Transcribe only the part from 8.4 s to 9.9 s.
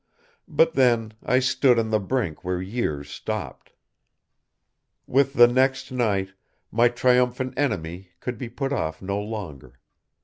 put off no longer.